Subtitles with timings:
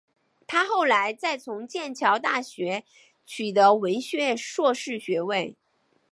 [0.47, 2.83] 她后来再从剑桥大学
[3.23, 5.55] 取得文学硕士学位。